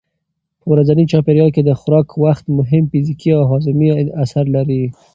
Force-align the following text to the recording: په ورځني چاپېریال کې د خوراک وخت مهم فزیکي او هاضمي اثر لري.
په 0.59 0.65
ورځني 0.71 1.03
چاپېریال 1.11 1.49
کې 1.55 1.61
د 1.63 1.71
خوراک 1.79 2.07
وخت 2.25 2.45
مهم 2.59 2.83
فزیکي 2.91 3.29
او 3.37 3.43
هاضمي 3.51 3.89
اثر 4.23 4.45
لري. 4.55 4.83